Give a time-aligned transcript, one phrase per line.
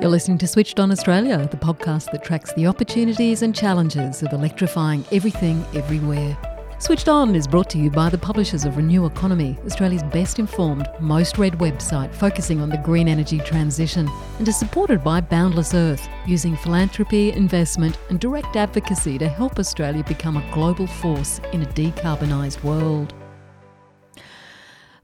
[0.00, 4.32] You're listening to Switched On Australia, the podcast that tracks the opportunities and challenges of
[4.32, 6.38] electrifying everything everywhere.
[6.78, 10.88] Switched On is brought to you by the publishers of Renew Economy, Australia's best informed,
[11.00, 14.08] most read website focusing on the green energy transition,
[14.38, 20.02] and is supported by Boundless Earth, using philanthropy, investment, and direct advocacy to help Australia
[20.04, 23.12] become a global force in a decarbonised world.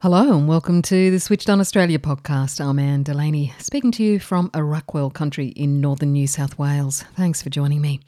[0.01, 2.63] Hello and welcome to the Switched on Australia podcast.
[2.63, 7.03] I'm Anne Delaney, speaking to you from Arakwal country in northern New South Wales.
[7.15, 8.01] Thanks for joining me.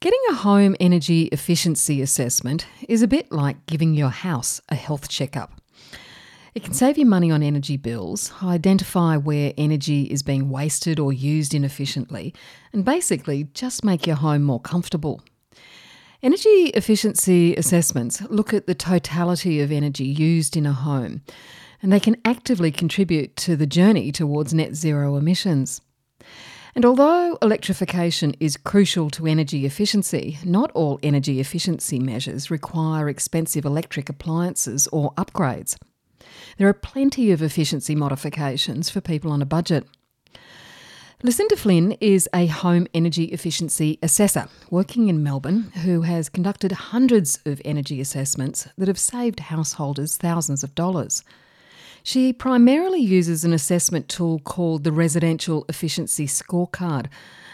[0.00, 5.08] Getting a home energy efficiency assessment is a bit like giving your house a health
[5.08, 5.50] checkup.
[6.54, 11.10] It can save you money on energy bills, identify where energy is being wasted or
[11.10, 12.34] used inefficiently,
[12.74, 15.22] and basically just make your home more comfortable.
[16.22, 21.22] Energy efficiency assessments look at the totality of energy used in a home,
[21.80, 25.80] and they can actively contribute to the journey towards net zero emissions.
[26.74, 33.64] And although electrification is crucial to energy efficiency, not all energy efficiency measures require expensive
[33.64, 35.78] electric appliances or upgrades.
[36.58, 39.86] There are plenty of efficiency modifications for people on a budget.
[41.22, 47.38] Lucinda Flynn is a home energy efficiency assessor working in Melbourne who has conducted hundreds
[47.44, 51.22] of energy assessments that have saved householders thousands of dollars.
[52.02, 57.08] She primarily uses an assessment tool called the Residential Efficiency Scorecard.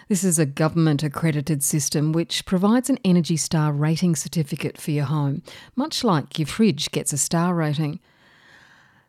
[0.06, 5.06] This is a government accredited system which provides an Energy Star rating certificate for your
[5.06, 5.42] home,
[5.74, 7.98] much like your fridge gets a star rating.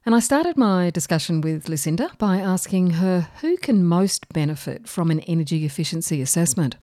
[0.07, 5.11] And I started my discussion with Lucinda by asking her who can most benefit from
[5.11, 6.77] an energy efficiency assessment.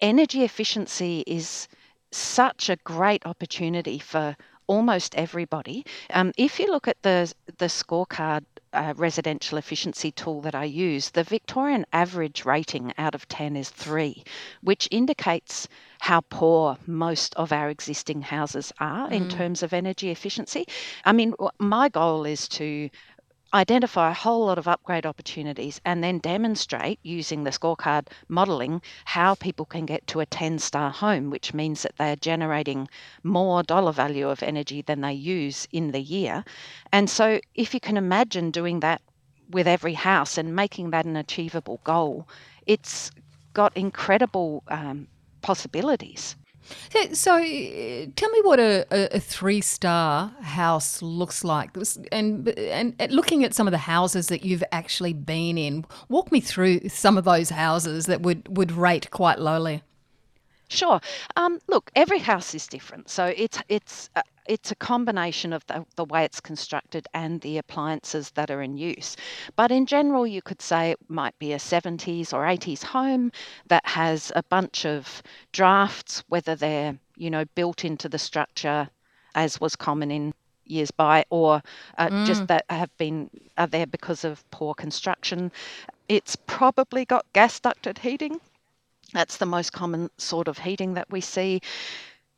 [0.00, 1.66] Energy efficiency is
[2.12, 4.36] such a great opportunity for
[4.68, 5.84] almost everybody.
[6.10, 11.10] Um, if you look at the the scorecard uh, residential efficiency tool that I use,
[11.10, 14.22] the Victorian average rating out of 10 is 3,
[14.62, 15.68] which indicates
[16.00, 19.12] how poor most of our existing houses are mm.
[19.12, 20.66] in terms of energy efficiency.
[21.04, 22.90] I mean, my goal is to
[23.54, 29.36] identify a whole lot of upgrade opportunities and then demonstrate using the scorecard modeling how
[29.36, 32.88] people can get to a 10 star home, which means that they are generating
[33.22, 36.44] more dollar value of energy than they use in the year.
[36.92, 39.00] And so, if you can imagine doing that
[39.48, 42.28] with every house and making that an achievable goal,
[42.66, 43.12] it's
[43.52, 45.06] got incredible um,
[45.42, 46.34] possibilities.
[47.12, 51.70] So, uh, tell me what a, a, a three star house looks like.
[52.12, 56.40] And, and looking at some of the houses that you've actually been in, walk me
[56.40, 59.82] through some of those houses that would, would rate quite lowly.
[60.74, 61.00] Sure.
[61.36, 65.86] Um, look, every house is different, so it's it's uh, it's a combination of the,
[65.94, 69.16] the way it's constructed and the appliances that are in use.
[69.56, 73.32] But in general, you could say it might be a 70s or 80s home
[73.68, 78.88] that has a bunch of drafts, whether they're you know built into the structure,
[79.36, 80.34] as was common in
[80.64, 81.62] years by, or
[81.98, 82.26] uh, mm.
[82.26, 85.52] just that have been are there because of poor construction.
[86.08, 88.40] It's probably got gas ducted heating
[89.14, 91.60] that's the most common sort of heating that we see.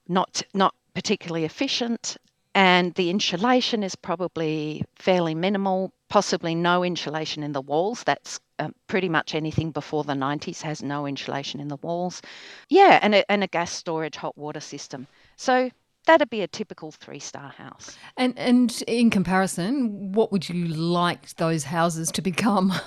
[0.09, 2.17] Not not particularly efficient,
[2.55, 5.93] and the insulation is probably fairly minimal.
[6.09, 8.05] Possibly no insulation in the walls.
[8.05, 12.23] That's um, pretty much anything before the 90s has no insulation in the walls.
[12.69, 15.07] Yeah, and a, and a gas storage hot water system.
[15.37, 15.71] So
[16.07, 17.97] that'd be a typical three star house.
[18.17, 22.73] And and in comparison, what would you like those houses to become?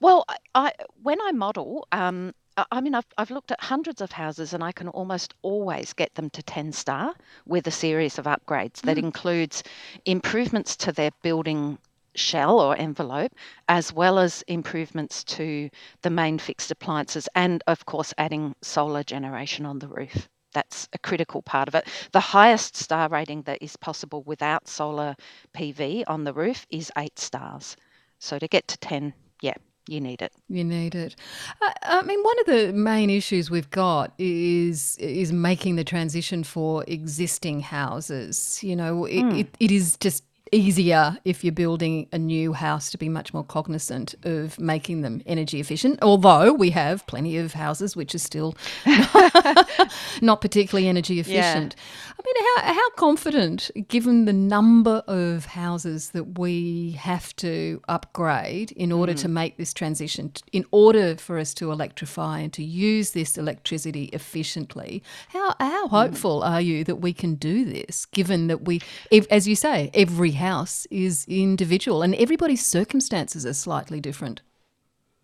[0.00, 0.72] Well, I, I
[1.02, 2.34] when I model, um,
[2.70, 6.14] I mean, I've, I've looked at hundreds of houses and I can almost always get
[6.14, 9.04] them to 10 star with a series of upgrades that mm.
[9.04, 9.62] includes
[10.06, 11.78] improvements to their building
[12.14, 13.32] shell or envelope,
[13.68, 15.68] as well as improvements to
[16.00, 20.28] the main fixed appliances, and of course, adding solar generation on the roof.
[20.52, 21.86] That's a critical part of it.
[22.12, 25.14] The highest star rating that is possible without solar
[25.54, 27.76] PV on the roof is eight stars.
[28.18, 29.54] So to get to 10, yeah,
[29.88, 30.32] you need it.
[30.48, 31.16] You need it.
[31.60, 36.42] I, I mean, one of the main issues we've got is is making the transition
[36.44, 38.60] for existing houses.
[38.62, 39.40] You know, it, mm.
[39.40, 43.44] it, it is just easier if you're building a new house to be much more
[43.44, 45.98] cognizant of making them energy efficient.
[46.02, 48.54] Although we have plenty of houses which are still
[50.22, 51.74] not particularly energy efficient.
[51.76, 51.82] Yeah.
[52.18, 58.72] I mean, how, how confident, given the number of houses that we have to upgrade
[58.72, 59.20] in order mm.
[59.20, 64.04] to make this transition, in order for us to electrify and to use this electricity
[64.12, 65.90] efficiently, how, how mm.
[65.90, 66.48] hopeful mm.
[66.48, 70.32] are you that we can do this, given that we, if, as you say, every
[70.36, 74.40] house is individual and everybody's circumstances are slightly different.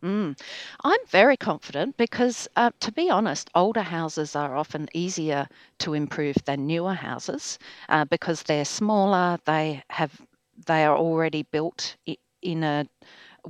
[0.02, 0.36] Mm.
[0.82, 5.46] I'm very confident because, uh, to be honest, older houses are often easier
[5.78, 9.38] to improve than newer houses uh, because they're smaller.
[9.44, 10.20] They have
[10.66, 11.96] they are already built
[12.42, 12.86] in a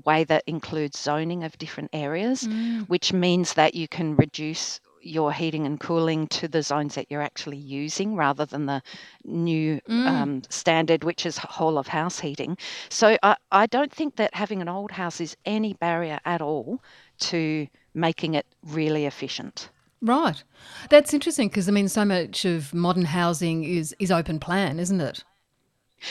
[0.04, 2.88] way that includes zoning of different areas, Mm.
[2.88, 7.22] which means that you can reduce your heating and cooling to the zones that you're
[7.22, 8.82] actually using rather than the
[9.24, 10.06] new Mm.
[10.06, 12.56] um, standard, which is whole of house heating.
[12.88, 16.82] So I, I don't think that having an old house is any barrier at all
[17.20, 19.68] to making it really efficient.
[20.00, 20.42] Right.
[20.90, 25.00] That's interesting because I mean so much of modern housing is is open plan, isn't
[25.00, 25.24] it?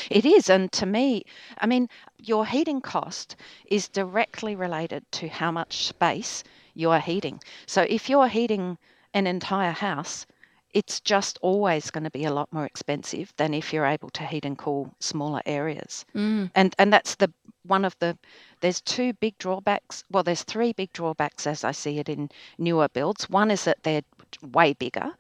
[0.09, 0.49] It is.
[0.49, 1.25] And to me,
[1.57, 3.35] I mean, your heating cost
[3.65, 7.41] is directly related to how much space you are heating.
[7.65, 8.77] So if you're heating
[9.13, 10.25] an entire house,
[10.73, 14.23] it's just always going to be a lot more expensive than if you're able to
[14.25, 16.05] heat and cool smaller areas.
[16.15, 16.49] Mm.
[16.55, 17.31] And and that's the
[17.63, 18.17] one of the
[18.61, 20.03] there's two big drawbacks.
[20.09, 23.29] Well, there's three big drawbacks as I see it in newer builds.
[23.29, 24.03] One is that they're
[24.53, 25.11] way bigger.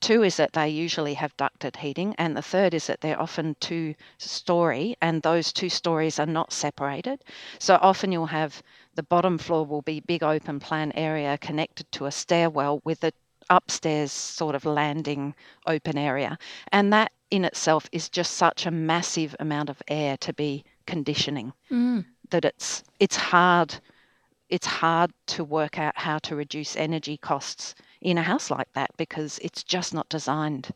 [0.00, 3.56] Two is that they usually have ducted heating, and the third is that they're often
[3.60, 7.24] two story, and those two stories are not separated.
[7.58, 8.62] So often you'll have
[8.94, 13.12] the bottom floor will be big open plan area connected to a stairwell with a
[13.48, 15.34] upstairs sort of landing
[15.66, 16.38] open area,
[16.72, 21.52] and that in itself is just such a massive amount of air to be conditioning
[21.70, 22.04] mm.
[22.30, 23.74] that it's it's hard
[24.48, 28.90] it's hard to work out how to reduce energy costs in a house like that
[28.96, 30.70] because it's just not designed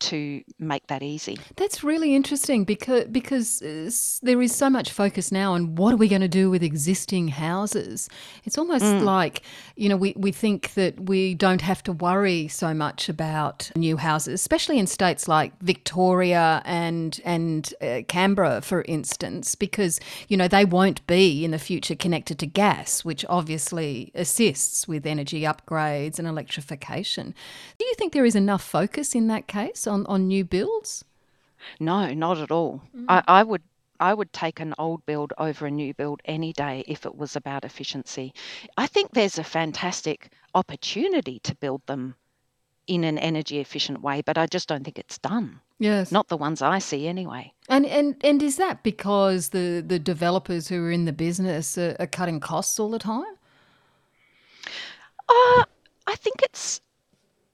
[0.00, 1.38] to make that easy.
[1.56, 3.90] That's really interesting because because uh,
[4.22, 7.28] there is so much focus now on what are we going to do with existing
[7.28, 8.08] houses.
[8.44, 9.02] It's almost mm.
[9.02, 9.42] like
[9.76, 13.96] you know we, we think that we don't have to worry so much about new
[13.96, 20.48] houses, especially in states like Victoria and and uh, Canberra, for instance, because you know
[20.48, 26.18] they won't be in the future connected to gas, which obviously assists with energy upgrades
[26.18, 27.34] and electrification.
[27.78, 29.87] Do you think there is enough focus in that case?
[29.88, 31.04] On, on new builds?
[31.80, 32.82] No, not at all.
[32.96, 33.06] Mm.
[33.08, 33.62] I, I would
[34.00, 37.34] I would take an old build over a new build any day if it was
[37.34, 38.32] about efficiency.
[38.76, 42.14] I think there's a fantastic opportunity to build them
[42.86, 45.60] in an energy efficient way, but I just don't think it's done.
[45.78, 46.10] Yes.
[46.10, 47.52] Not the ones I see anyway.
[47.68, 51.96] And and and is that because the the developers who are in the business are,
[52.00, 53.34] are cutting costs all the time?
[55.28, 55.64] Uh,
[56.06, 56.80] I think it's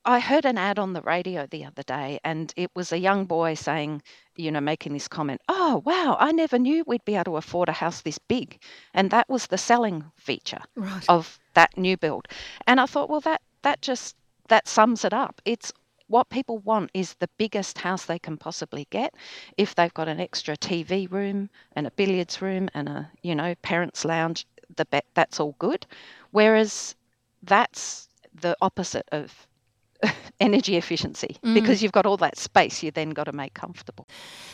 [0.07, 3.25] I heard an ad on the radio the other day, and it was a young
[3.25, 4.03] boy saying,
[4.37, 7.69] you know, making this comment, Oh, wow, I never knew we'd be able to afford
[7.71, 8.61] a house this big.
[8.93, 11.05] And that was the selling feature Right.
[11.09, 12.29] of that new build.
[12.67, 14.17] And I thought, well, that, that just,
[14.49, 15.41] that sums it up.
[15.47, 15.73] It's
[16.09, 19.15] what people want is the biggest house they can possibly get.
[19.57, 23.55] If they've got an extra TV room and a billiards room and a, you know,
[23.63, 24.47] parents' lounge,
[24.77, 25.87] the be- that's all good.
[26.31, 26.95] Whereas
[27.43, 29.47] that's the opposite of
[30.41, 31.55] energy efficiency mm.
[31.55, 34.09] because you've got all that space you then got to make comfortable.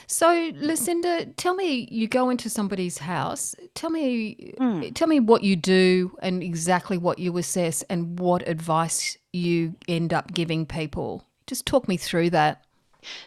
[0.06, 3.54] So, Lucinda, tell me, you go into somebody's house.
[3.74, 4.94] Tell me, mm.
[4.94, 10.12] tell me what you do and exactly what you assess and what advice you end
[10.12, 11.24] up giving people.
[11.46, 12.64] Just talk me through that.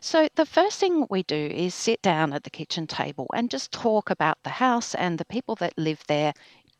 [0.01, 3.71] So, the first thing we do is sit down at the kitchen table and just
[3.71, 6.33] talk about the house and the people that live there.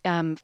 [0.06, 0.38] Um,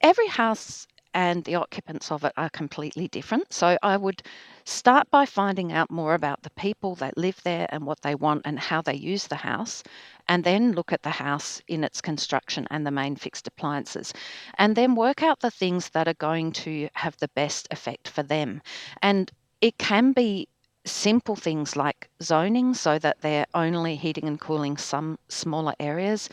[0.00, 0.86] every house
[1.16, 3.50] and the occupants of it are completely different.
[3.50, 4.22] So I would
[4.64, 8.42] start by finding out more about the people that live there and what they want
[8.44, 9.82] and how they use the house,
[10.28, 14.12] and then look at the house in its construction and the main fixed appliances,
[14.58, 18.22] and then work out the things that are going to have the best effect for
[18.22, 18.60] them.
[19.00, 19.32] And
[19.62, 20.48] it can be
[20.84, 26.28] simple things like zoning so that they're only heating and cooling some smaller areas.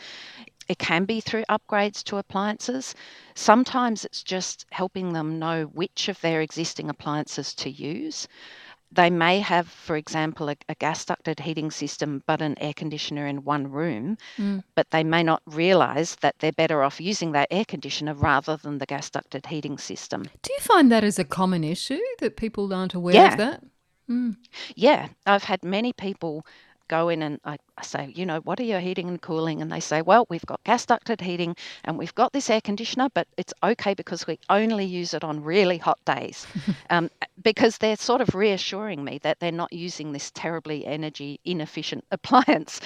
[0.68, 2.94] It can be through upgrades to appliances.
[3.34, 8.28] Sometimes it's just helping them know which of their existing appliances to use.
[8.92, 13.26] They may have, for example, a, a gas ducted heating system but an air conditioner
[13.26, 14.62] in one room, mm.
[14.76, 18.78] but they may not realise that they're better off using that air conditioner rather than
[18.78, 20.22] the gas ducted heating system.
[20.42, 23.32] Do you find that as a common issue that people aren't aware yeah.
[23.32, 23.64] of that?
[24.08, 24.36] Mm.
[24.76, 26.46] Yeah, I've had many people
[26.88, 29.62] go in and I, I say, you know, what are your heating and cooling?
[29.62, 33.08] And they say, well, we've got gas ducted heating and we've got this air conditioner,
[33.12, 36.46] but it's okay because we only use it on really hot days.
[36.90, 37.10] um,
[37.42, 42.80] because they're sort of reassuring me that they're not using this terribly energy inefficient appliance,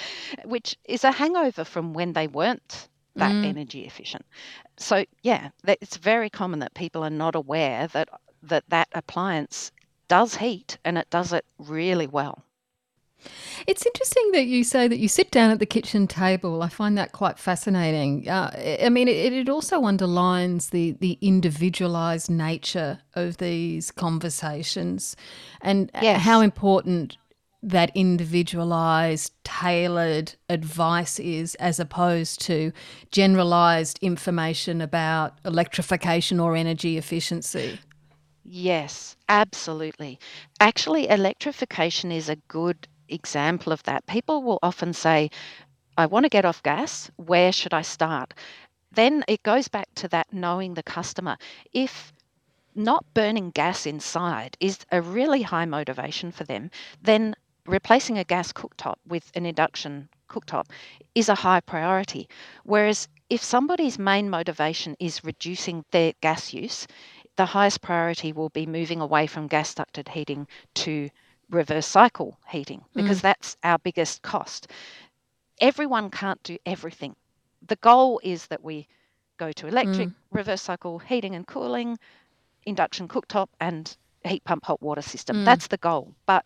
[0.45, 3.45] which is a hangover from when they weren't that mm.
[3.45, 4.25] energy efficient.
[4.77, 8.09] So yeah, it's very common that people are not aware that
[8.43, 9.71] that that appliance
[10.07, 12.43] does heat and it does it really well.
[13.67, 16.61] It's interesting that you say that you sit down at the kitchen table.
[16.63, 18.27] I find that quite fascinating.
[18.27, 18.51] Uh,
[18.83, 25.15] I mean, it, it also underlines the, the individualized nature of these conversations
[25.61, 26.21] and Yes.
[26.21, 27.17] how important
[27.61, 32.71] that individualized, tailored advice is as opposed to
[33.11, 37.79] generalized information about electrification or energy efficiency.
[38.45, 40.19] Yes, absolutely.
[40.59, 44.05] Actually, electrification is a good example of that.
[44.07, 45.29] People will often say,
[45.97, 47.11] I want to get off gas.
[47.17, 48.33] Where should I start?
[48.91, 51.37] Then it goes back to that knowing the customer.
[51.73, 52.13] If
[52.75, 57.35] not burning gas inside is a really high motivation for them, then
[57.65, 60.67] replacing a gas cooktop with an induction cooktop
[61.15, 62.29] is a high priority.
[62.63, 66.87] Whereas if somebody's main motivation is reducing their gas use,
[67.35, 71.09] the highest priority will be moving away from gas ducted heating to
[71.49, 73.23] reverse cycle heating because mm.
[73.23, 74.67] that's our biggest cost.
[75.59, 77.15] Everyone can't do everything.
[77.67, 78.87] The goal is that we
[79.37, 80.15] go to electric, mm.
[80.31, 81.97] reverse cycle heating and cooling,
[82.65, 85.37] induction cooktop, and heat pump hot water system.
[85.37, 85.45] Mm.
[85.45, 86.13] That's the goal.
[86.25, 86.45] But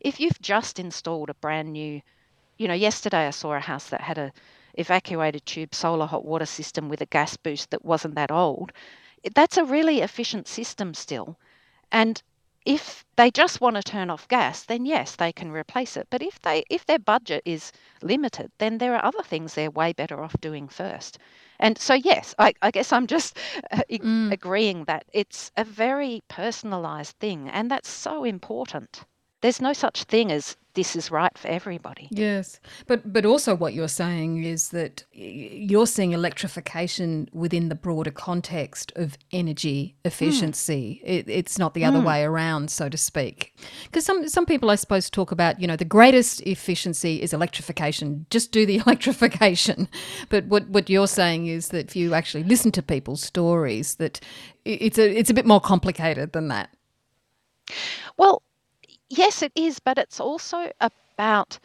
[0.00, 2.00] if you've just installed a brand new,
[2.58, 4.32] you know, yesterday I saw a house that had a
[4.74, 8.72] evacuated tube solar hot water system with a gas boost that wasn't that old.
[9.34, 11.38] That's a really efficient system still.
[11.92, 12.22] And
[12.66, 16.06] if they just want to turn off gas, then yes, they can replace it.
[16.10, 19.92] But if they if their budget is limited, then there are other things they're way
[19.92, 21.18] better off doing first.
[21.58, 23.36] And so yes, I, I guess I'm just
[23.70, 29.04] uh, ag- agreeing that it's a very personalized thing, and that's so important.
[29.42, 32.08] There's no such thing as this is right for everybody.
[32.10, 38.10] Yes, but but also what you're saying is that you're seeing electrification within the broader
[38.10, 40.08] context of energy hmm.
[40.08, 41.00] efficiency.
[41.04, 42.06] It, it's not the other hmm.
[42.06, 43.54] way around, so to speak.
[43.84, 48.26] Because some some people, I suppose, talk about you know the greatest efficiency is electrification.
[48.30, 49.88] Just do the electrification.
[50.28, 54.20] But what what you're saying is that if you actually listen to people's stories, that
[54.64, 56.70] it's a it's a bit more complicated than that.
[58.16, 58.42] Well,
[59.10, 61.58] yes, it is, but it's also about,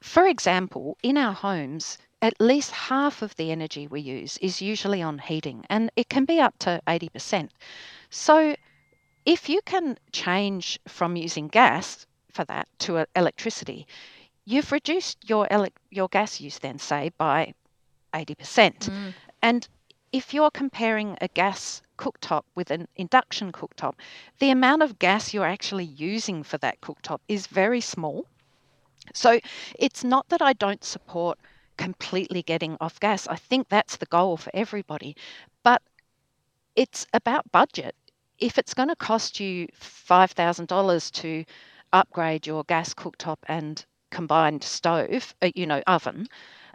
[0.00, 5.00] for example, in our homes, at least half of the energy we use is usually
[5.00, 7.48] on heating, and it can be up to 80%.
[8.10, 8.56] So
[9.24, 13.86] if you can change from using gas for that to electricity,
[14.44, 17.54] you've reduced your elec your gas use then, say, by
[18.14, 18.34] 80%.
[18.88, 19.14] Mm.
[19.42, 19.68] And
[20.12, 23.94] if you're comparing a gas cooktop with an induction cooktop,
[24.38, 28.26] the amount of gas you're actually using for that cooktop is very small.
[29.14, 29.40] So
[29.78, 31.38] it's not that I don't support
[31.76, 33.26] completely getting off gas.
[33.26, 35.16] I think that's the goal for everybody.
[35.62, 35.82] But
[36.76, 37.94] it's about budget.
[38.38, 41.44] If it's going to cost you $5,000 to
[41.92, 46.28] upgrade your gas cooktop and combined stove, uh, you know, oven,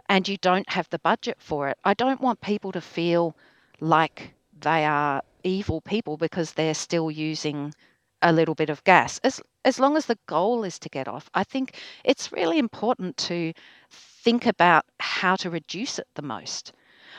[0.08, 3.36] and you don't have the budget for it, I don't want people to feel
[3.80, 7.74] like they are evil people because they're still using
[8.22, 9.20] a little bit of gas.
[9.22, 13.16] As as long as the goal is to get off, I think it's really important
[13.28, 13.52] to
[13.90, 16.72] think about how to reduce it the most.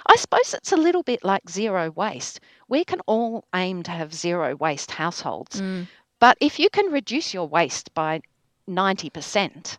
[0.07, 2.39] I suppose it's a little bit like zero waste.
[2.67, 5.87] We can all aim to have zero waste households, mm.
[6.19, 8.21] but if you can reduce your waste by
[8.69, 9.77] 90%,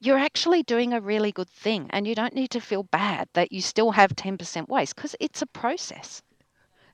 [0.00, 3.52] you're actually doing a really good thing and you don't need to feel bad that
[3.52, 6.22] you still have 10% waste because it's a process.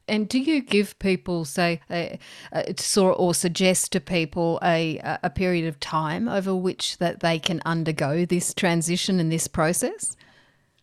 [0.09, 2.19] And do you give people, say, a,
[2.53, 7.61] a, or suggest to people a, a period of time over which that they can
[7.65, 10.17] undergo this transition and this process?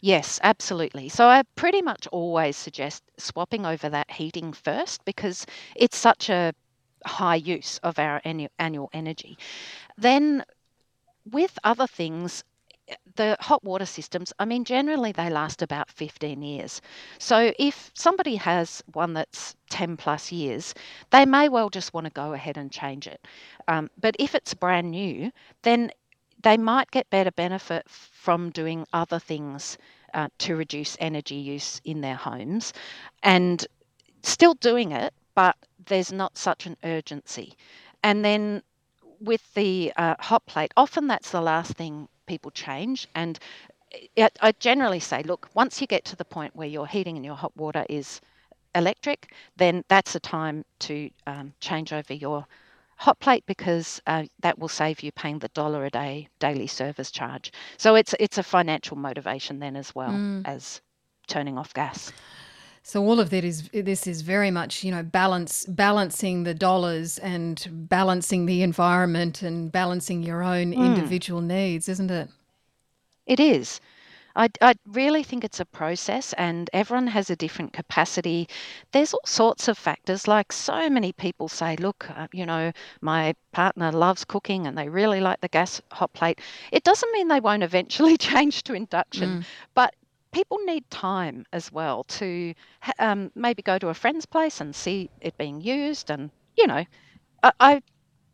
[0.01, 1.07] Yes, absolutely.
[1.07, 5.45] So I pretty much always suggest swapping over that heating first because
[5.77, 6.53] it's such a
[7.05, 8.21] high use of our
[8.59, 9.37] annual energy.
[9.97, 10.43] Then
[11.29, 12.43] with other things,
[13.15, 16.81] the hot water systems, I mean, generally they last about 15 years.
[17.17, 20.73] So if somebody has one that's 10 plus years,
[21.11, 23.25] they may well just want to go ahead and change it.
[23.67, 25.91] Um, but if it's brand new, then
[26.41, 29.77] they might get better benefit from doing other things
[30.13, 32.73] uh, to reduce energy use in their homes
[33.23, 33.65] and
[34.23, 37.53] still doing it, but there's not such an urgency.
[38.03, 38.61] And then
[39.23, 43.07] with the uh, hot plate, often that's the last thing people change.
[43.15, 43.39] And
[44.17, 47.25] I, I generally say, look, once you get to the point where your heating and
[47.25, 48.21] your hot water is
[48.75, 52.45] electric, then that's a time to um, change over your
[52.97, 57.11] hot plate because uh, that will save you paying the dollar a day daily service
[57.11, 57.51] charge.
[57.77, 60.81] So it's it's a financial motivation then as well as
[61.27, 62.13] turning off gas.
[62.83, 67.17] So all of that is this is very much you know balance balancing the dollars
[67.19, 72.29] and balancing the environment and balancing your own Mm, individual needs, isn't it?
[73.25, 73.79] it is.
[74.35, 78.49] I, I really think it's a process, and everyone has a different capacity.
[78.91, 80.27] There's all sorts of factors.
[80.27, 82.71] Like so many people say, look, uh, you know,
[83.01, 86.41] my partner loves cooking and they really like the gas hot plate.
[86.71, 89.45] It doesn't mean they won't eventually change to induction, Mm.
[89.75, 89.95] but
[90.33, 92.53] people need time as well to
[92.99, 96.11] um, maybe go to a friend's place and see it being used.
[96.11, 96.85] And, you know,
[97.43, 97.81] I, I,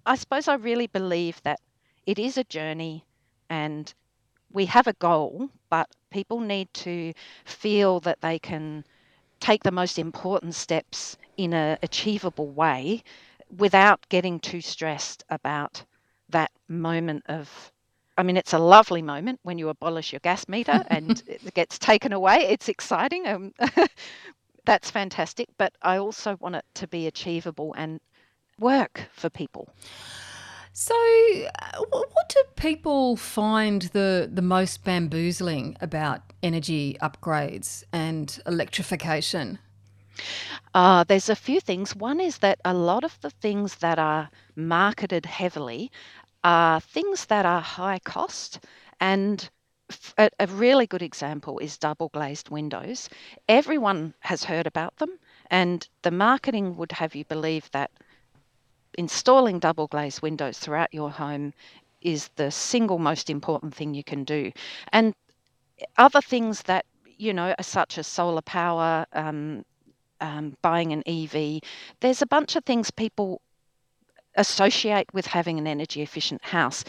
[0.06, 1.60] I suppose I really believe that
[2.08, 3.06] it is a journey
[3.50, 3.94] and
[4.51, 7.13] we have a goal, but people need to
[7.46, 8.86] feel that they can
[9.39, 13.03] take the most important steps in a achievable way
[13.58, 15.84] without getting too stressed about
[16.29, 17.72] that moment of
[18.19, 21.79] I mean, it's a lovely moment when you abolish your gas meter and it gets
[21.79, 22.39] taken away.
[22.49, 23.25] It's exciting.
[23.25, 23.53] Um,
[24.65, 25.47] that's fantastic.
[25.57, 28.01] But I also want it to be achievable and
[28.59, 29.69] work for people.
[30.73, 39.59] So, uh, what do people find the the most bamboozling about energy upgrades and electrification?
[40.73, 41.95] Uh, there's a few things.
[41.95, 45.89] One is that a lot of the things that are marketed heavily
[46.43, 48.60] are things that are high cost.
[49.00, 49.50] And
[50.17, 53.10] a really good example is double glazed windows.
[53.48, 55.17] Everyone has heard about them,
[55.50, 57.91] and the marketing would have you believe that
[58.98, 61.53] installing double glazed windows throughout your home
[62.01, 64.51] is the single most important thing you can do.
[64.93, 65.15] And
[65.98, 66.86] other things that,
[67.17, 69.65] you know, such as solar power, um,
[70.22, 71.62] um, buying an EV,
[72.00, 73.41] there's a bunch of things people
[74.39, 76.84] associate with having an energy efficient house.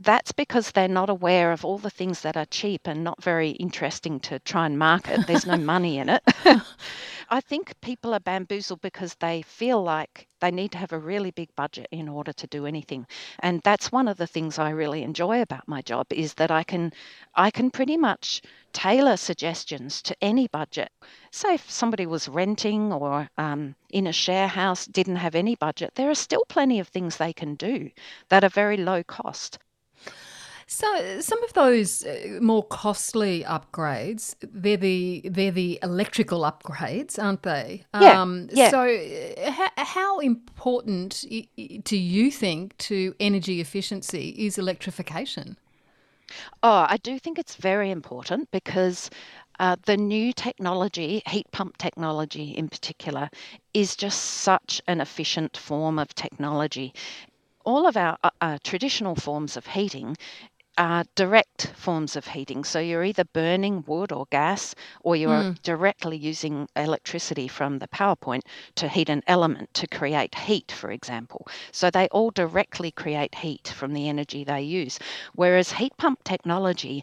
[0.00, 3.50] That's because they're not aware of all the things that are cheap and not very
[3.50, 5.26] interesting to try and market.
[5.26, 6.22] There's no money in it.
[7.30, 11.32] I think people are bamboozled because they feel like they need to have a really
[11.32, 13.08] big budget in order to do anything.
[13.40, 16.62] And that's one of the things I really enjoy about my job is that I
[16.62, 16.92] can
[17.34, 18.40] I can pretty much
[18.72, 20.92] tailor suggestions to any budget.
[21.32, 25.96] Say if somebody was renting or um, in a share house, didn't have any budget,
[25.96, 27.90] there are still plenty of things they can do
[28.28, 29.58] that are very low cost.
[30.70, 37.42] So, some of those uh, more costly upgrades, they're the they're the electrical upgrades, aren't
[37.42, 37.84] they?
[37.98, 38.70] Yeah, Um, yeah.
[38.70, 41.24] so, uh, how, how important
[41.84, 45.56] do you think to energy efficiency is electrification?
[46.62, 49.08] Oh, I do think it's very important because
[49.58, 53.30] uh, the new technology, heat pump technology in particular,
[53.72, 56.92] is just such an efficient form of technology.
[57.64, 60.16] All of our uh, uh, traditional forms of heating
[60.78, 62.64] are direct forms of heating.
[62.64, 65.62] So you're either burning wood or gas, or you're Mm.
[65.62, 68.44] directly using electricity from the power point
[68.76, 71.46] to heat an element to create heat, for example.
[71.72, 74.98] So they all directly create heat from the energy they use.
[75.34, 77.02] Whereas heat pump technology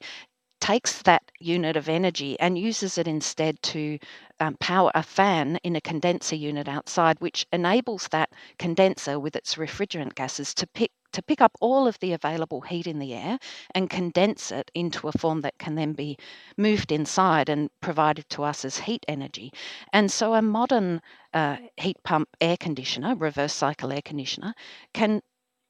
[0.62, 4.00] takes that unit of energy and uses it instead to
[4.40, 9.56] um, power a fan in a condenser unit outside, which enables that condenser with its
[9.56, 13.40] refrigerant gases to pick to pick up all of the available heat in the air
[13.74, 16.18] and condense it into a form that can then be
[16.58, 19.52] moved inside and provided to us as heat energy.
[19.94, 21.02] And so a modern
[21.34, 24.54] uh, heat pump air conditioner, reverse cycle air conditioner,
[24.94, 25.22] can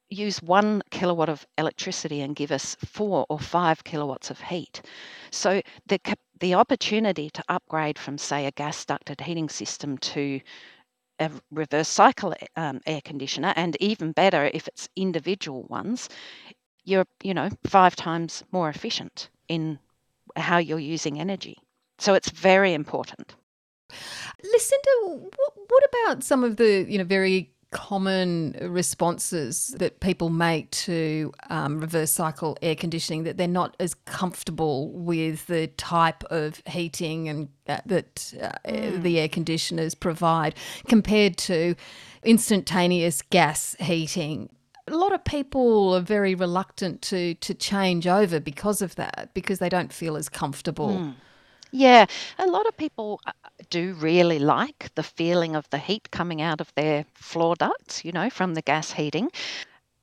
[0.09, 4.81] use one kilowatt of electricity and give us four or five kilowatts of heat.
[5.31, 5.99] So the
[6.39, 10.41] the opportunity to upgrade from say a gas ducted heating system to
[11.19, 16.09] a reverse cycle um, air conditioner, and even better if it's individual ones,
[16.83, 19.79] you're you know five times more efficient in
[20.35, 21.57] how you're using energy.
[21.97, 23.35] So it's very important.
[24.43, 30.71] Lucinda, what, what about some of the you know very common responses that people make
[30.71, 36.61] to um, reverse cycle air conditioning that they're not as comfortable with the type of
[36.67, 39.01] heating and uh, that uh, Mm.
[39.03, 40.55] the air conditioners provide
[40.87, 41.75] compared to
[42.23, 44.49] instantaneous gas heating
[44.87, 49.59] a lot of people are very reluctant to to change over because of that because
[49.59, 51.13] they don't feel as comfortable Mm.
[51.71, 52.05] Yeah,
[52.37, 53.31] a lot of people uh,
[53.69, 58.11] do really like the feeling of the heat coming out of their floor ducts, you
[58.11, 59.29] know, from the gas heating.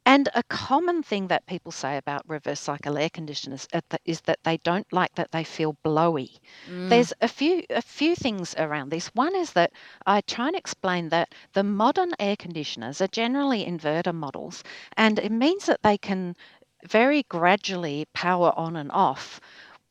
[0.06, 4.22] And a common thing that people say about reverse cycle air conditioners at the- is
[4.22, 6.38] that they don't like that they feel blowy.
[6.68, 6.88] Mm.
[6.88, 9.08] There's a few a few things around this.
[9.14, 9.72] One is that
[10.06, 14.62] I try and explain that the modern air conditioners are generally inverter models,
[14.96, 16.36] and it means that they can
[16.84, 19.40] very gradually power on and off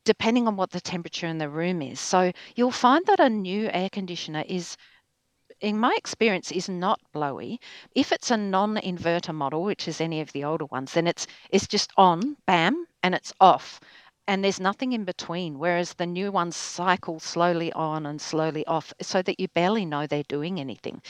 [0.04, 2.00] depending on what the temperature in the room is.
[2.00, 4.78] So you'll find that a new air conditioner is
[5.60, 7.60] in my experience is not blowy.
[7.94, 11.68] If it's a non-inverter model which is any of the older ones then it's it's
[11.68, 13.80] just on bam and it's off.
[14.28, 18.94] And there's nothing in between whereas the new ones cycle slowly on and slowly off
[19.02, 21.04] so that you barely know they're doing anything.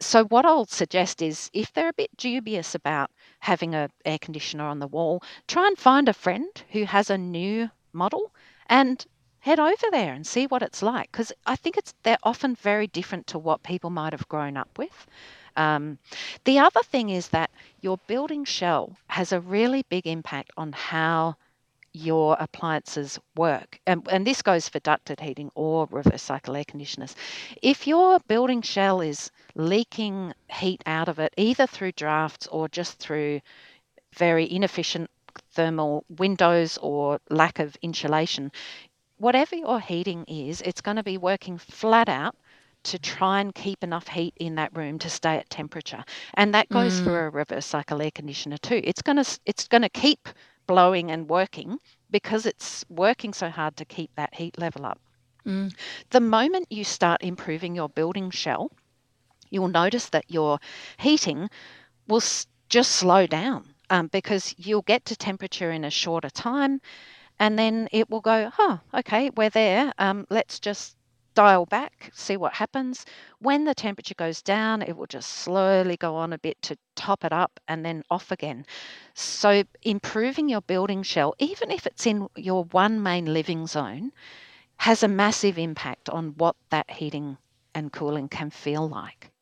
[0.00, 4.64] So what i'll suggest is if they're a bit dubious about having a air conditioner
[4.64, 8.32] on the wall try and find a friend who has a new model
[8.66, 9.06] and
[9.40, 12.86] head over there and see what it's like because I think it's they're often very
[12.86, 15.06] different to what people might have grown up with.
[15.56, 15.98] Um,
[16.44, 21.36] the other thing is that your building shell has a really big impact on how
[21.92, 23.78] your appliances work.
[23.86, 27.14] And, and this goes for ducted heating or reverse cycle air conditioners.
[27.62, 32.98] If your building shell is leaking heat out of it, either through drafts or just
[32.98, 33.40] through
[34.12, 35.08] very inefficient
[35.52, 38.52] thermal windows or lack of insulation,
[39.18, 42.36] whatever your heating is, it's going to be working flat out
[42.84, 46.04] to try and keep enough heat in that room to stay at temperature.
[46.34, 47.04] And that goes mm.
[47.04, 48.80] for a reverse cycle air conditioner too.
[48.84, 50.28] It's going to it's going to keep
[50.66, 51.78] blowing and working
[52.10, 55.00] because it's working so hard to keep that heat level up.
[55.46, 55.74] Mm.
[56.10, 58.70] The moment you start improving your building shell,
[59.50, 60.58] you'll notice that your
[60.98, 61.48] heating
[62.06, 62.22] will
[62.68, 66.80] just slow down um, because you'll get to temperature in a shorter time
[67.38, 69.92] and then it will go, oh, okay, we're there.
[69.98, 70.96] Um, let's just
[71.34, 73.04] dial back, see what happens.
[73.40, 77.24] When the temperature goes down, it will just slowly go on a bit to top
[77.24, 78.66] it up and then off again.
[79.14, 84.12] So, improving your building shell, even if it's in your one main living zone,
[84.78, 87.38] has a massive impact on what that heating
[87.74, 89.33] and cooling can feel like.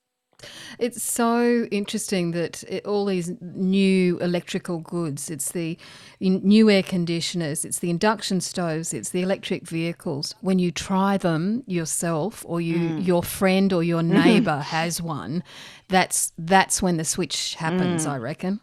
[0.79, 5.79] It's so interesting that it, all these new electrical goods, it's the
[6.21, 10.35] new air conditioners, it's the induction stoves, it's the electric vehicles.
[10.41, 13.07] When you try them yourself or you mm.
[13.07, 14.77] your friend or your neighbor mm-hmm.
[14.77, 15.43] has one,
[15.89, 18.11] that's that's when the switch happens, mm.
[18.11, 18.61] I reckon.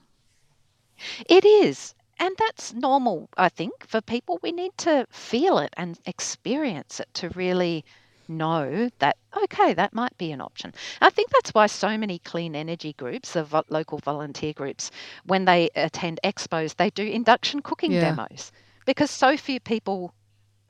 [1.28, 1.96] It is.
[2.20, 4.40] And that's normal, I think, for people.
[4.44, 7.86] We need to feel it and experience it to really
[8.30, 10.74] know that, okay, that might be an option.
[11.02, 14.92] I think that's why so many clean energy groups, the vo- local volunteer groups,
[15.26, 18.02] when they attend expos, they do induction cooking yeah.
[18.02, 18.52] demos
[18.86, 20.14] because so few people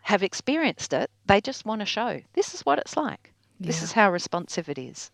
[0.01, 1.11] have experienced it.
[1.25, 3.33] They just want to show this is what it's like.
[3.59, 3.67] Yeah.
[3.67, 5.11] This is how responsive it is.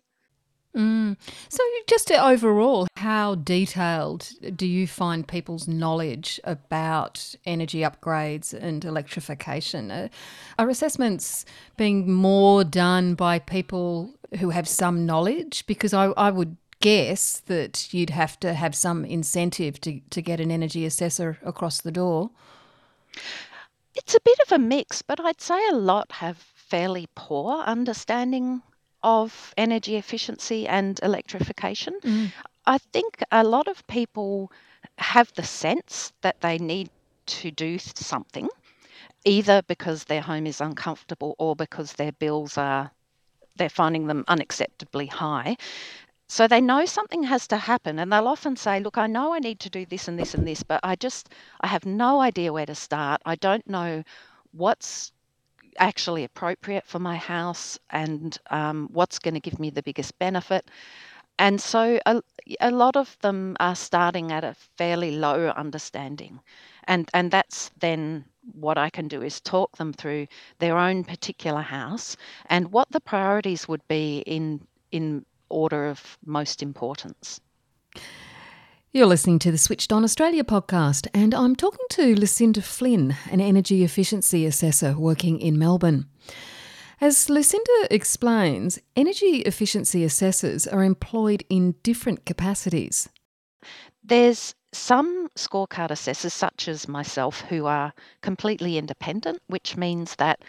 [0.76, 1.16] Mm.
[1.48, 9.90] So, just overall, how detailed do you find people's knowledge about energy upgrades and electrification?
[9.90, 10.08] Uh,
[10.58, 11.46] are assessments
[11.78, 15.64] being more done by people who have some knowledge?
[15.66, 20.40] Because I, I would guess that you'd have to have some incentive to, to get
[20.40, 22.30] an energy assessor across the door.
[23.94, 28.60] It's a bit of a mix, but I'd say a lot have fairly poor understanding
[29.02, 31.98] of energy efficiency and electrification.
[32.02, 32.32] Mm.
[32.66, 34.50] I think a lot of people
[34.98, 36.90] have the sense that they need
[37.26, 38.48] to do something,
[39.24, 42.90] either because their home is uncomfortable or because their bills are
[43.56, 45.56] they're finding them unacceptably high.
[46.28, 49.38] So they know something has to happen and they'll often say, Look, I know I
[49.38, 51.28] need to do this and this and this, but I just
[51.60, 53.22] I have no idea where to start.
[53.24, 54.02] I don't know
[54.52, 55.12] what's
[55.78, 60.70] actually appropriate for my house and um, what's going to give me the biggest benefit.
[61.38, 62.22] And so a,
[62.60, 66.40] a lot of them are starting at a fairly low understanding.
[66.84, 71.62] And, and that's then what I can do is talk them through their own particular
[71.62, 77.40] house and what the priorities would be in, in order of most importance.
[78.96, 83.42] You're listening to the Switched On Australia podcast, and I'm talking to Lucinda Flynn, an
[83.42, 86.06] energy efficiency assessor working in Melbourne.
[86.98, 93.10] As Lucinda explains, energy efficiency assessors are employed in different capacities.
[94.02, 100.40] There's some scorecard assessors, such as myself, who are completely independent, which means that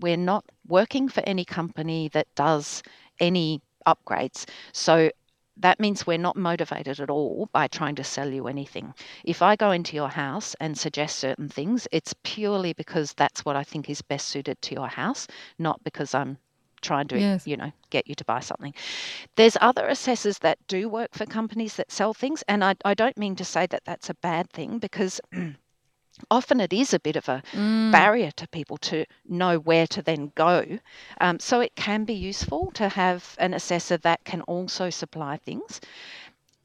[0.00, 2.82] we're not working for any company that does
[3.20, 4.46] any upgrades.
[4.72, 5.12] So
[5.56, 8.94] that means we're not motivated at all by trying to sell you anything.
[9.24, 13.56] If I go into your house and suggest certain things, it's purely because that's what
[13.56, 15.26] I think is best suited to your house,
[15.58, 16.38] not because I'm
[16.84, 17.46] trying to yes.
[17.46, 18.74] you know get you to buy something
[19.36, 23.16] there's other assessors that do work for companies that sell things and I, I don't
[23.16, 25.18] mean to say that that's a bad thing because
[26.30, 27.90] often it is a bit of a mm.
[27.90, 30.78] barrier to people to know where to then go.
[31.20, 35.80] Um, so it can be useful to have an assessor that can also supply things.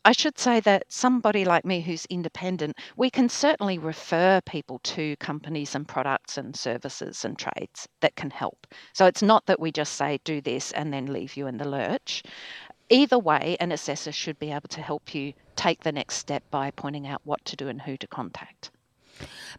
[0.06, 5.16] I should say that somebody like me who's independent, we can certainly refer people to
[5.18, 8.66] companies and products and services and trades that can help.
[8.94, 11.68] So it's not that we just say, do this and then leave you in the
[11.68, 12.24] lurch.
[12.90, 16.72] Either way, an assessor should be able to help you take the next step by
[16.72, 18.72] pointing out what to do and who to contact.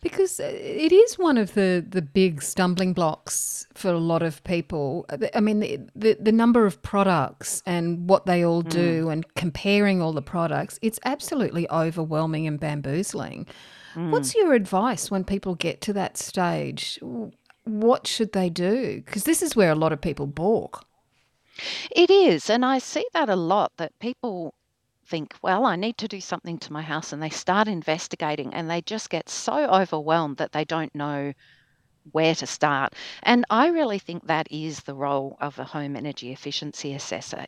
[0.00, 4.42] Because uh, it is one of the, the big stumbling blocks for a lot of
[4.44, 5.06] people.
[5.34, 9.12] I mean, the, the, the number of products and what they all do mm.
[9.12, 13.46] and comparing all the products, it's absolutely overwhelming and bamboozling.
[13.94, 14.10] Mm.
[14.10, 16.98] What's your advice when people get to that stage?
[17.64, 19.02] What should they do?
[19.04, 20.86] Because this is where a lot of people balk.
[21.90, 22.48] It is.
[22.48, 24.54] And I see that a lot that people
[25.10, 28.70] think, well, I need to do something to my house, and they start investigating and
[28.70, 31.32] they just get so overwhelmed that they don't know
[32.12, 32.94] where to start.
[33.22, 37.46] And I really think that is the role of a home energy efficiency assessor.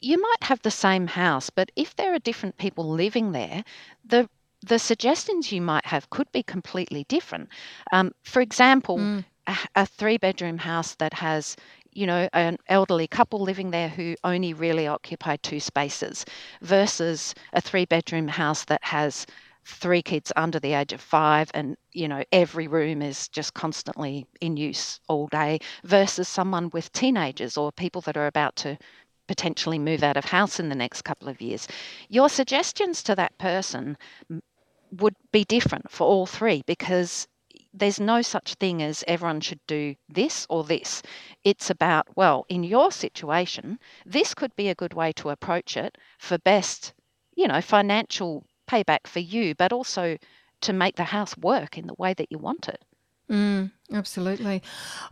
[0.00, 3.64] You might have the same house, but if there are different people living there,
[4.04, 4.28] the
[4.66, 7.48] the suggestions you might have could be completely different.
[7.92, 9.24] Um, for example, mm.
[9.46, 11.56] a, a three bedroom house that has
[11.92, 16.24] you know, an elderly couple living there who only really occupy two spaces
[16.62, 19.26] versus a three bedroom house that has
[19.64, 24.26] three kids under the age of five and you know every room is just constantly
[24.40, 28.76] in use all day versus someone with teenagers or people that are about to
[29.28, 31.68] potentially move out of house in the next couple of years.
[32.08, 33.96] Your suggestions to that person
[34.90, 37.28] would be different for all three because
[37.72, 41.02] there's no such thing as everyone should do this or this.
[41.44, 45.96] It's about, well, in your situation, this could be a good way to approach it
[46.18, 46.92] for best,
[47.34, 50.16] you know, financial payback for you, but also
[50.62, 52.84] to make the house work in the way that you want it.
[53.30, 54.62] Mm, absolutely.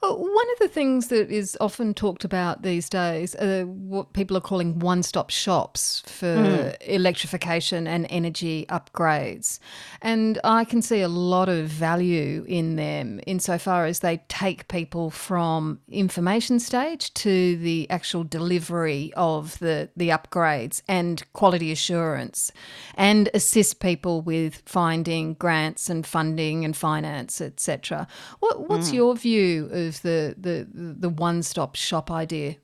[0.03, 4.37] Uh, one of the things that is often talked about these days are what people
[4.37, 6.77] are calling one stop shops for mm.
[6.81, 9.59] electrification and energy upgrades.
[10.03, 15.11] And I can see a lot of value in them insofar as they take people
[15.11, 22.53] from information stage to the actual delivery of the, the upgrades and quality assurance
[22.95, 28.07] and assist people with finding grants and funding and finance, etc.
[28.41, 28.95] What, what's mm.
[28.95, 32.57] your view of the the the one stop shop idea?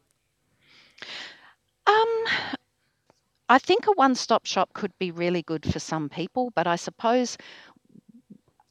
[1.87, 2.25] Um,
[3.49, 6.77] I think a one stop shop could be really good for some people, but I
[6.77, 7.37] suppose,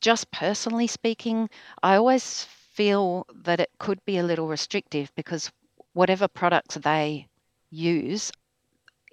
[0.02, 1.50] just personally speaking,
[1.82, 5.52] I always feel that it could be a little restrictive because
[5.94, 7.28] whatever products they
[7.70, 8.32] use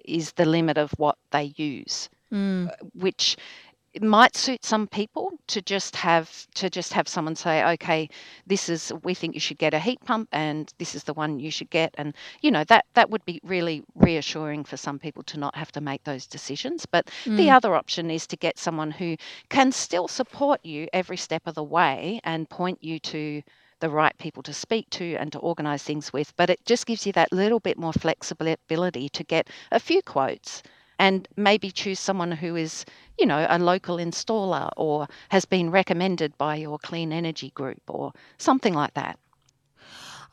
[0.05, 2.71] is the limit of what they use, mm.
[2.93, 3.37] which
[3.93, 8.07] it might suit some people to just have to just have someone say okay
[8.47, 11.39] this is we think you should get a heat pump and this is the one
[11.39, 11.93] you should get.
[11.97, 15.71] And you know that that would be really reassuring for some people to not have
[15.73, 16.85] to make those decisions.
[16.85, 17.37] But mm.
[17.37, 19.17] the other option is to get someone who
[19.49, 23.41] can still support you every step of the way and point you to
[23.79, 26.35] the right people to speak to and to organize things with.
[26.35, 30.61] But it just gives you that little bit more flexibility to get a few quotes
[31.01, 32.85] and maybe choose someone who is,
[33.17, 38.13] you know, a local installer or has been recommended by your clean energy group or
[38.37, 39.17] something like that.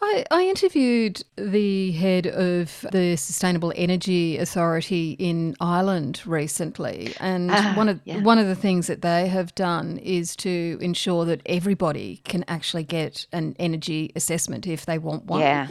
[0.00, 7.74] I, I, interviewed the head of the Sustainable Energy Authority in Ireland recently, and uh,
[7.74, 8.20] one of yeah.
[8.20, 12.84] one of the things that they have done is to ensure that everybody can actually
[12.84, 15.40] get an energy assessment if they want one.
[15.40, 15.66] Yeah.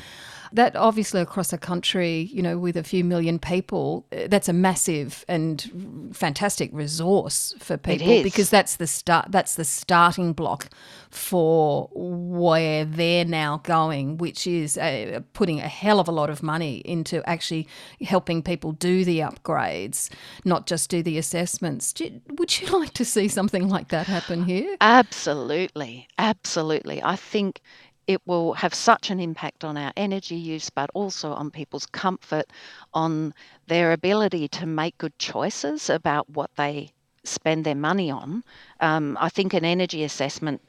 [0.54, 4.54] That obviously across a country, you know, with a few million people, uh, that's a
[4.54, 9.32] massive and fantastic resource for people because that's the start.
[9.32, 10.70] That's the starting block
[11.10, 16.44] for where they're now going, which is uh, putting a hell of a lot of
[16.44, 17.68] money into actually
[18.02, 20.10] helping people do the upgrades,
[20.46, 21.94] not just do the assessments.
[21.94, 24.76] Do, would you like to see something like that happen here?
[24.82, 27.02] Absolutely, absolutely.
[27.04, 27.62] I think
[28.08, 32.46] it will have such an impact on our energy use, but also on people's comfort,
[32.94, 33.34] on
[33.68, 36.92] their ability to make good choices about what they
[37.26, 38.44] spend their money on.
[38.80, 40.62] Um, I think an energy assessment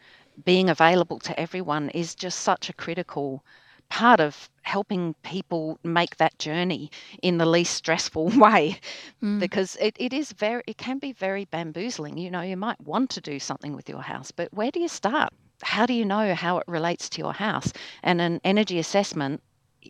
[0.44, 3.44] being available to everyone is just such a critical
[3.88, 6.90] part of helping people make that journey
[7.22, 8.78] in the least stressful way
[9.22, 9.40] mm.
[9.40, 13.08] because it, it is very it can be very bamboozling you know you might want
[13.08, 16.34] to do something with your house but where do you start how do you know
[16.34, 17.72] how it relates to your house?
[18.02, 19.42] And an energy assessment,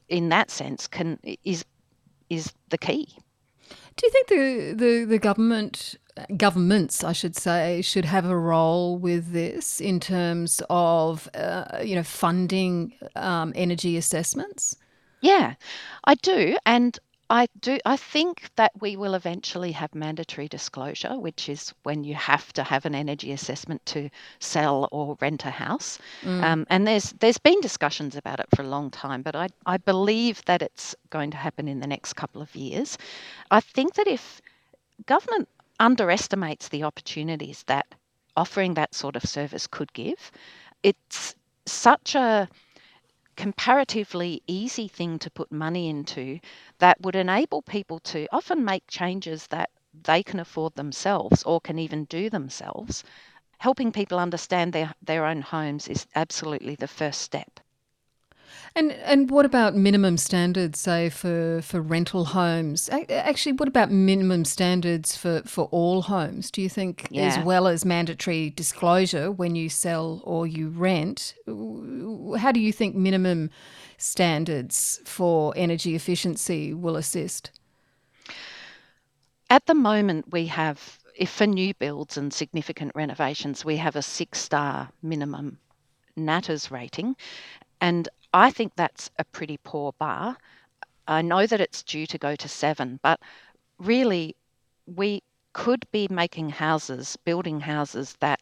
[0.09, 1.64] in that sense, can is
[2.31, 3.09] is the key.
[3.96, 5.96] Do you think the, the, the government
[6.37, 11.94] governments, I should say, should have a role with this in terms of uh, you
[11.94, 14.76] know funding um, energy assessments?
[15.20, 15.54] Yeah,
[16.04, 16.98] I do, and
[17.30, 17.78] I do.
[17.84, 22.62] I think that we will eventually have mandatory disclosure, which is when you have to
[22.62, 25.98] have an energy assessment to sell or rent a house.
[26.22, 26.42] Mm.
[26.42, 29.76] Um, and there's there's been discussions about it for a long time, but I I
[29.76, 32.96] believe that it's going to happen in the next couple of years.
[33.50, 34.40] I think that if
[35.04, 35.48] government
[35.80, 37.94] underestimates the opportunities that
[38.36, 40.30] offering that sort of service could give,
[40.82, 41.34] it's
[41.66, 42.48] such a
[43.38, 46.40] comparatively easy thing to put money into
[46.79, 51.79] that would enable people to often make changes that they can afford themselves or can
[51.79, 53.05] even do themselves.
[53.59, 57.61] Helping people understand their, their own homes is absolutely the first step.
[58.74, 62.88] And and what about minimum standards, say for, for rental homes?
[62.92, 66.50] Actually, what about minimum standards for, for all homes?
[66.50, 67.26] Do you think, yeah.
[67.26, 72.94] as well as mandatory disclosure when you sell or you rent, how do you think
[72.94, 73.50] minimum
[73.96, 77.50] standards for energy efficiency will assist?
[79.50, 84.02] At the moment, we have, if for new builds and significant renovations, we have a
[84.02, 85.58] six star minimum
[86.18, 87.16] NatHERS rating.
[87.80, 90.38] And I think that's a pretty poor bar.
[91.06, 93.20] I know that it's due to go to seven, but
[93.78, 94.36] really,
[94.86, 98.40] we could be making houses, building houses that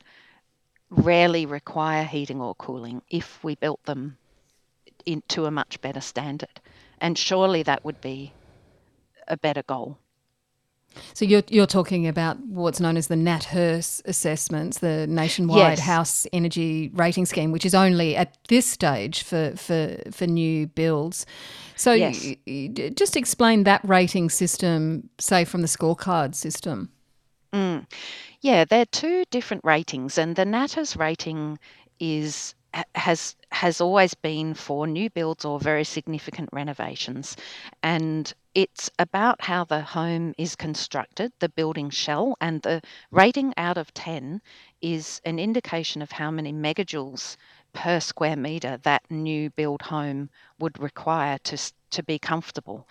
[0.90, 4.18] rarely require heating or cooling if we built them
[5.06, 6.60] into a much better standard.
[7.00, 8.34] And surely that would be
[9.28, 9.98] a better goal.
[11.14, 15.80] So you're you're talking about what's known as the NatHERS assessments, the nationwide yes.
[15.80, 21.26] house energy rating scheme, which is only at this stage for for for new builds.
[21.76, 22.34] So yes.
[22.94, 26.90] just explain that rating system, say from the scorecard system.
[27.52, 27.86] Mm.
[28.40, 31.58] Yeah, they're two different ratings, and the NatHERS rating
[31.98, 32.54] is
[32.94, 37.36] has has always been for new builds or very significant renovations
[37.82, 43.76] and it's about how the home is constructed the building shell and the rating out
[43.76, 44.40] of 10
[44.80, 47.36] is an indication of how many megajoules
[47.74, 51.58] per square meter that new build home would require to
[51.90, 52.88] to be comfortable.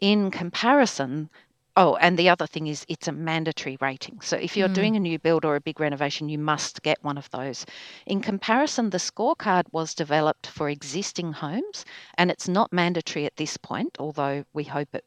[0.00, 1.30] In comparison
[1.74, 4.20] Oh, and the other thing is it's a mandatory rating.
[4.20, 4.74] So if you're mm.
[4.74, 7.64] doing a new build or a big renovation, you must get one of those.
[8.04, 11.86] In comparison, the scorecard was developed for existing homes
[12.18, 15.04] and it's not mandatory at this point, although we hope it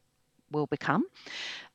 [0.52, 1.06] will become.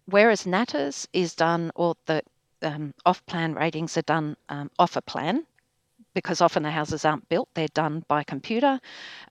[0.06, 2.22] Whereas NatHERS is done, or the
[2.62, 5.46] um, off plan ratings are done um, off a plan
[6.14, 8.80] because often the houses aren't built, they're done by computer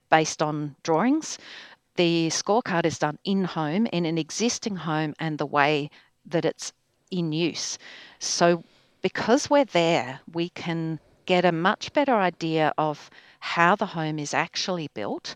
[0.10, 1.38] based on drawings
[2.00, 5.90] the scorecard is done in home in an existing home and the way
[6.26, 6.72] that it's
[7.12, 7.78] in use.
[8.20, 8.64] So,
[9.02, 13.10] because we're there, we can get a much better idea of
[13.42, 15.36] how the home is actually built,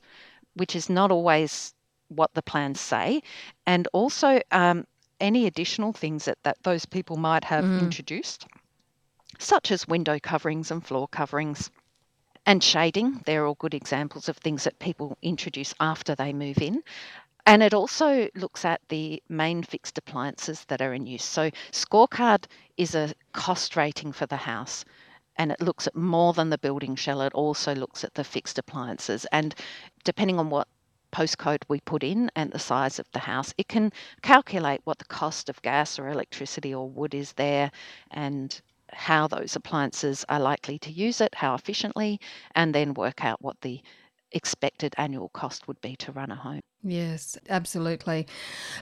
[0.54, 1.73] which is not always
[2.08, 3.21] what the plans say,
[3.65, 4.88] and also um,
[5.19, 7.82] any additional things that, that those people might have mm.
[7.82, 8.47] introduced,
[9.38, 11.69] such as window coverings and floor coverings
[12.46, 16.84] and shading, they're all good examples of things that people introduce after they move in.
[17.46, 21.24] And it also looks at the main fixed appliances that are in use.
[21.24, 22.46] So, scorecard
[22.78, 24.86] is a cost rating for the house
[25.36, 27.22] and it looks at more than the building shell.
[27.22, 29.26] It also looks at the fixed appliances.
[29.32, 29.56] And
[30.04, 30.68] depending on what
[31.12, 35.06] postcode we put in and the size of the house, it can calculate what the
[35.06, 37.72] cost of gas or electricity or wood is there
[38.12, 38.62] and
[38.96, 42.20] how those appliances are likely to use it, how efficiently,
[42.56, 43.82] and then work out what the
[44.32, 46.62] expected annual cost would be to run a home.
[46.84, 48.28] Yes, absolutely.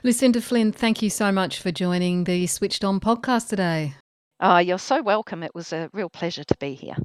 [0.02, 3.94] Lucinda Flynn, thank you so much for joining the Switched On podcast today.
[4.40, 5.42] Oh, you're so welcome.
[5.42, 6.96] It was a real pleasure to be here.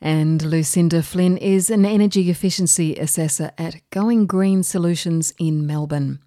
[0.00, 6.20] And Lucinda Flynn is an energy efficiency assessor at Going Green Solutions in Melbourne.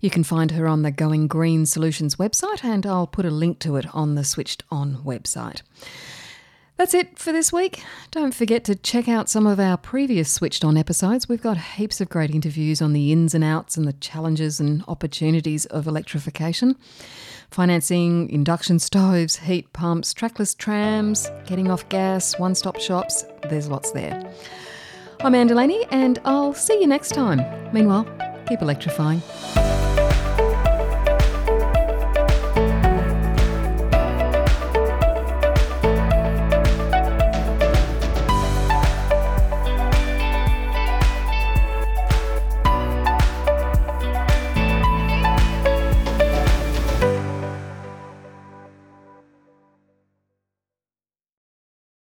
[0.00, 3.58] You can find her on the Going Green Solutions website, and I'll put a link
[3.60, 5.62] to it on the Switched On website.
[6.76, 7.84] That's it for this week.
[8.10, 11.28] Don't forget to check out some of our previous Switched On episodes.
[11.28, 14.82] We've got heaps of great interviews on the ins and outs and the challenges and
[14.88, 16.76] opportunities of electrification.
[17.48, 23.92] Financing, induction stoves, heat pumps, trackless trams, getting off gas, one stop shops, there's lots
[23.92, 24.20] there.
[25.20, 27.40] I'm Anne Delaney, and I'll see you next time.
[27.72, 28.04] Meanwhile,
[28.46, 29.22] keep electrifying.